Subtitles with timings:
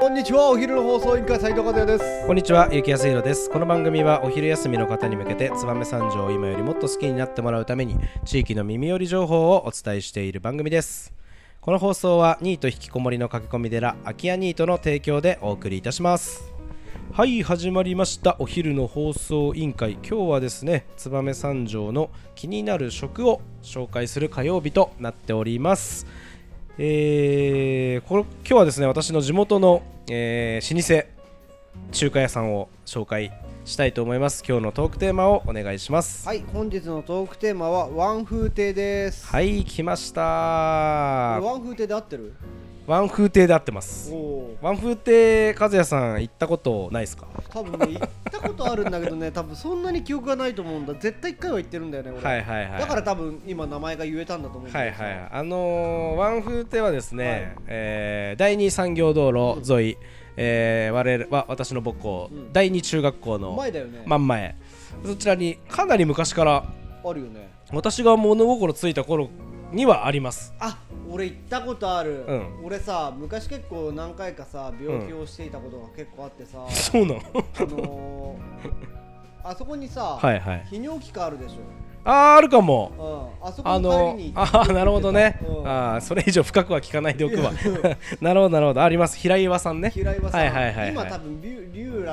[0.00, 3.50] こんにちはお昼の放送委員会斉藤和也ですこんにちは、ゆきやすひろです。
[3.50, 11.12] この番組はお昼休みの方に向けて、燕三条を今よりもっと好きになってもらうために、地域の耳寄り情報をお伝えしている番組です。
[11.60, 16.50] この放送は、ニート引きこもりの駆け込み寺、空き家ニートの提供でお送りいたします。
[17.12, 18.36] はい、始まりました。
[18.38, 19.98] お昼の放送委員会。
[20.02, 26.06] 今日はですね、燕三条の気になる食を紹介する火曜日となっております。
[26.82, 31.06] えー、これ今日はですね私の地元の、えー老舗
[31.92, 33.30] 中華屋さんを紹介
[33.66, 34.42] したいと思います。
[34.48, 36.26] 今日のトークテーマをお願いします。
[36.26, 39.26] はい本日のトークテーマは王風亭です。
[39.26, 40.22] はい来ました。
[40.22, 42.32] ワン風亭で合ってる？
[42.90, 44.12] ワン風亭で合ってます。
[44.60, 47.28] ワン風亭和也さん行ったことないですか？
[47.48, 50.94] 多分ね行ったことあるんだけどね多分そんなに記憶がないと思うんだ。
[50.94, 52.20] 絶対一回は行ってるんだよね俺。
[52.20, 52.80] はいはいはい。
[52.80, 57.64] だから多分今名前が言えたんだと思うんだはいはいあのー、王風亭はですね、はい。
[57.68, 59.96] えー第二産業道路沿い、
[60.36, 62.52] えー我々は私の母校、うん。
[62.52, 64.02] 第二中学校の前だよね。
[64.04, 64.56] 真ん前。
[65.06, 66.64] そちらにかなり昔から
[67.04, 67.50] あるよね。
[67.72, 69.30] 私が物心ついた頃
[69.72, 70.52] にはあります。
[70.58, 72.64] あ俺行ったことある、うん。
[72.64, 77.20] 俺さ昔結構何回かさ病気をしていたことが結構あってさ、そうなの？
[77.24, 80.66] あのー、あそこにさ、 はいはい。
[80.70, 81.56] 泌尿器科あるでしょ、
[82.04, 83.30] あーあるかも。
[83.42, 85.68] うん、あそこのあーなるほどね、うん。
[85.68, 87.52] あーそれ以上深くは聞かないでおくわ。
[88.20, 88.82] なるほどなるほど。
[88.82, 89.16] あります。
[89.16, 89.90] 平岩さんね。
[89.90, 90.90] 平岩さん、はいはいはいはい。
[90.90, 91.40] 今多分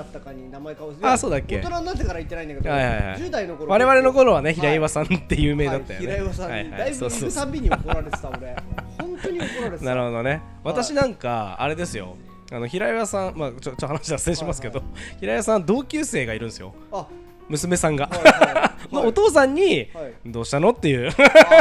[0.08, 1.59] ったかに名前変わるあそうだっけ？
[1.59, 3.03] 大人になってから言ってないんだけど、はいはいはい。
[3.17, 3.71] 10代の頃。
[3.71, 6.80] 我々の頃はね平岩んさんって有名だったよね、はい、平岩さんに、はいはい。
[6.80, 8.55] だいぶ行くたびに怒られてた俺。
[8.99, 9.85] 本当に怒られてた。
[9.85, 10.41] なるほどね。
[10.63, 12.15] 私なんかあれですよ。
[12.52, 14.85] あの平岩さんまあちょちょ話脱線しますけど、は
[15.19, 16.73] 平岩さん同級生がいるんですよ。
[16.91, 17.05] あ
[17.49, 20.13] 娘さんが、はいはい まあお父さんに、はい。
[20.25, 20.69] どうしたの？
[20.69, 21.09] っていう。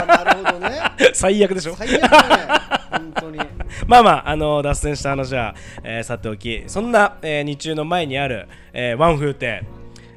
[0.07, 0.79] なるほどね。
[1.13, 1.75] 最悪でしょ。
[1.75, 2.45] 最悪だね
[2.91, 3.39] 本当に。
[3.89, 6.63] まあまあ、あの脱線した話は、えーさておき。
[6.69, 9.65] そんな、えー日中の前にある、えーワン風亭、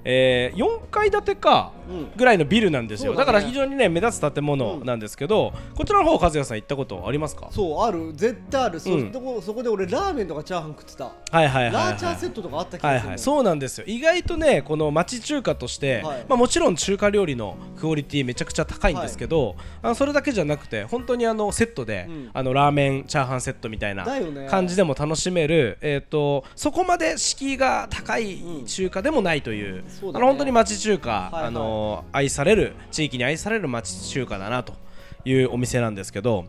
[0.03, 1.71] えー4階建てか。
[1.75, 1.78] うん
[2.15, 3.25] ぐらいのビルなんですよ、うだね。
[3.25, 7.49] から非常にね目立つ建物なんですけど、こちらの方和也さん行ったことありますか？
[7.51, 8.79] そうある絶対ある。
[8.79, 9.11] そ,、うん。
[9.11, 13.85] こそこで俺ラーメンとかチャーハン食ってた、はいはいはい、はい、ラーチャーセットとかあった気がするはいはい、そうなんですよ。
[13.87, 16.25] 意外とねこの町中華として、はい。
[16.27, 22.29] まあ、もちろん中華料理のクオリティめちゃくちゃ高いんですけど、あのそれだけじゃなくて本当にあのセットで、うん。
[22.33, 24.05] あのラーメンチャーハンセットみたいな
[24.49, 30.25] 感じでも楽しめる、えー、とそこまで敷居が高い中華でもないという,、そうだね。
[30.25, 31.43] あの本当に町中華、はいはい。
[31.45, 31.78] あの
[32.11, 34.73] 愛される地域に愛される町中華だなと
[35.25, 36.45] いうお店なんですけど。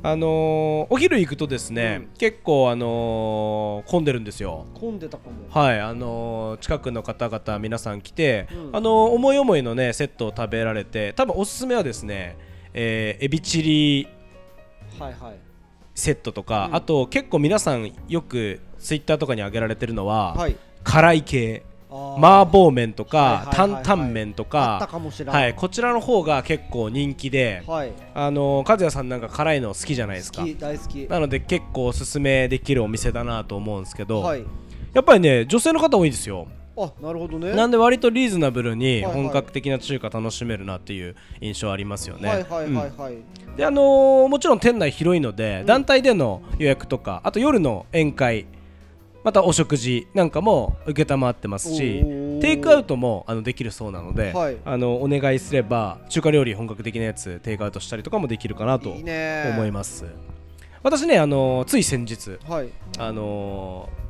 [0.00, 2.08] あのーお昼行くとですね、うん。
[2.18, 4.66] 結構、あのー混んでるんですよ。
[4.74, 8.76] 混んでたかもはい、あのー近くの方々皆さん来て、うん。
[8.76, 12.36] あのー思い思いのねセットを食べられて多分おすすめはですね、
[12.74, 14.08] えーエビチリ
[15.00, 15.36] はいはい。
[15.94, 16.76] セットとか、うん。
[16.76, 20.56] あと結構皆さんよくツイッターとかに上げられてるのは、はい。
[20.84, 24.88] 辛い系麻婆麺とか、担々麺とか
[25.26, 27.92] はい、こちらの方が結構人気で、はい。
[28.14, 30.42] あのー和也さんなんか辛いの好きじゃないですか。
[30.42, 31.06] 好き大好き。
[31.08, 34.44] なので結構おすすめできるお店だなと思うんですけど、はい。
[34.92, 36.46] やっぱりね女性の方多いんですよ。
[36.76, 37.54] あなるほどね。
[37.54, 42.28] なんで割とリーズナブルに本格的な中華楽しめるなっていう印象ありますよね。
[42.28, 43.16] はいはいはいはい、う
[43.50, 43.56] ん。
[43.56, 45.66] であのーもちろん店内広いので、うん。
[45.66, 48.46] 団体での予約とかあと夜の宴会
[49.24, 52.04] またお食事なんかも承ってますし
[52.40, 54.56] テイクアウトもあのできるそうなので、はい。
[54.64, 59.00] あのお願いすれば中華料理本格的なやつテイクアウトしたりとかもできるかなと思
[59.66, 60.06] います。
[60.82, 62.68] 私ね、あのーつい先日はい。
[62.98, 64.08] あのー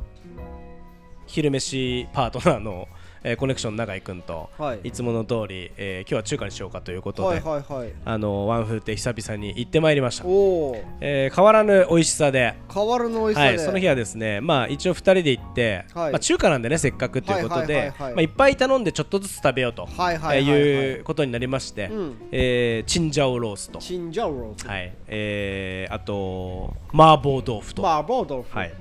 [1.26, 2.88] 昼飯パートナーの、
[3.24, 4.80] えーコネクション永井君と、はい。
[4.84, 7.92] いつもの通り、えー今日は中華にしようかということで、はいはいはい。
[8.04, 12.54] あのーワンフーって久々に行ってまいりました、おおえー変わらぬ美味しさで。
[12.72, 16.12] 変わるの美味しさで、はい、その日はですね、まあ、一応2人で行って、はい。
[16.12, 22.16] まあ、中華なんでねせっかくということで、はいっぱい頼んでちょっとずつ食べようと、はいはいはいうことになりまして、うん。
[22.30, 24.92] えーチンジャオロースと、チンジャオローはい。
[25.08, 28.56] えーあと麻婆豆腐と、麻婆豆腐。
[28.56, 28.72] はい、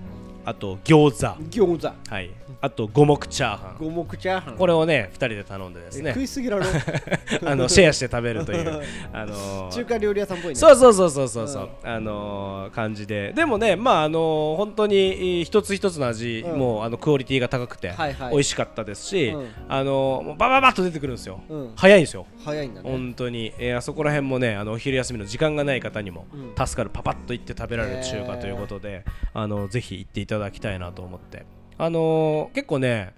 [0.47, 1.93] あと餃子、餃子。
[2.09, 2.29] はい、
[2.61, 3.75] あと五目チャーハン。
[3.79, 4.55] 五目チャーハン。
[4.55, 6.65] これをね2人で頼んでですえね食いすぎられ
[7.45, 8.81] あのシェアして食べるという。
[9.11, 10.55] あのー中華料理屋さんっぽいね。
[10.55, 13.33] そうそうそうそうそうそう、あのー感じで。
[13.33, 16.59] でもねまああのー本当にえー一つ一つの味、うん。
[16.59, 18.31] もうあのクオリティが高くて、はいはい。
[18.31, 19.47] 美味しかったですし、うん。
[19.67, 21.71] あのーバババッと出てくるんですよ、うん。
[21.75, 22.25] 早いんですよ。
[22.45, 22.89] 早いんだね。
[22.89, 26.65] 本当に、えーあそこら辺もねあのお昼休みの時間がない方にもうん。
[26.67, 26.89] 助かる。
[26.93, 29.03] パパッと行って食べられる中華ということで、
[29.33, 31.45] あのぜひ行っていただきたいなと思って。
[31.77, 33.13] あのー結構ね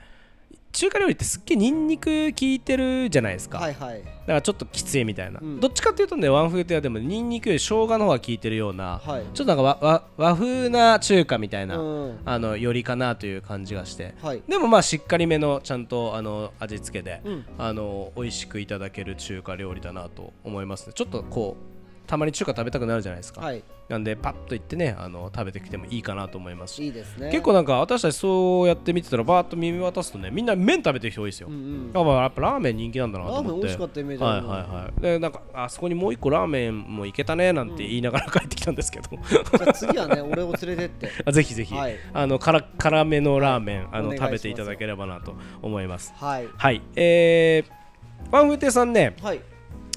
[0.72, 4.04] 中華料理ってすっげえニンニク効いてるじゃないですか、はいはい。
[4.04, 5.60] だからちょっときついみたいな、うん。
[5.60, 9.24] どっちかっていうとねワンフーテはでもニンニクより生姜の方が効いてるような、はい。
[9.34, 12.20] ちょっとなんか和和和風な中華みたいな、うん。
[12.24, 14.14] あのよりかなという感じがして。
[14.22, 14.44] はい。
[14.48, 17.46] でもまあしっかりめのちゃんとあの味付けで、うん。
[17.58, 20.94] あの美味しくいただける中華料理だなと思いますね。
[20.94, 21.79] ちょっとこう
[22.10, 23.64] たまに中華食べたくなるじゃないですか、はい。
[23.88, 26.74] なんでパッと行ってねあの食べてきてもいいかなと思います。
[26.74, 27.30] しいいですね。
[27.30, 31.52] 結構なんか私たちそうやって見てたらバーッと耳渡すとねみんな麺食べてる人多いですよ、う。
[31.52, 31.92] んうん。
[31.94, 34.48] あまあやっぱラーメン人気なんだなとラーメ思ってン美味しかったイメージあるな。
[34.48, 35.02] はいはいはい。
[35.02, 41.12] でなんかあそこにもう一個ラーメンもいけたねなんて言いながら帰ってきたんですけど、じゃあ次はね俺を連れてって。
[41.24, 41.96] あぜひぜひ、はい。
[42.12, 44.32] あの辛辛めのラーメン、あのお願いします。
[44.32, 46.12] 食べていただければなと思います。
[46.18, 46.48] はい。
[46.58, 46.82] はい。
[46.96, 49.16] えー、ワンフーテさんね。
[49.22, 49.42] はい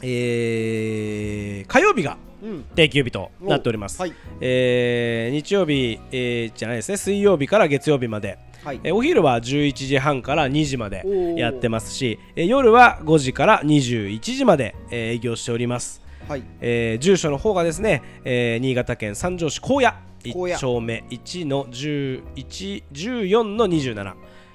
[0.03, 2.65] えー、火曜日がうん。
[2.75, 4.13] 定休日となっております、はい。
[4.41, 6.97] えー日曜日、えーじゃないですね。
[6.97, 8.39] 水曜日から月曜日まで。
[8.65, 8.81] はい。
[8.83, 11.05] えーお昼は11時半から2時まで
[11.37, 16.43] やってますし、えー夜は5時から21時まで、えー営業しております、はい。
[16.61, 19.93] えー住所の方がですね、えー新潟県三条市高野。
[20.33, 20.55] 高野。
[20.55, 24.15] 1丁目1の11 14の27、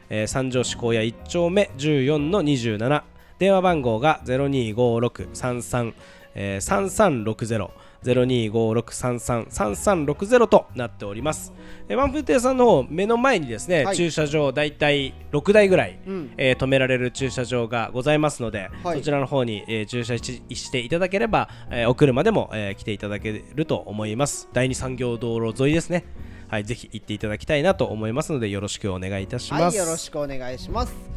[0.10, 3.04] えー三条市高野1丁目14の27
[3.40, 5.94] 電話番号が025633、
[6.36, 7.70] えー、3360
[8.04, 11.54] 0256333360となっております。
[11.90, 13.96] えーワンフーテーさんの方目の前にですね、はい。
[13.96, 16.32] 駐車場だいたい6台ぐらい、うん。
[16.38, 19.00] えー止められる駐車場がございますので、はい。
[19.00, 24.48] そちらの方に、えー駐車ししていただければ、えーお車でも、えー来ていただけると思います。
[24.54, 26.06] 第二産業道路沿いですね。
[26.50, 31.17] はいぜひ行っていただきたいなと思いますのでよろしくお願いいたします、はいよろしくお願いします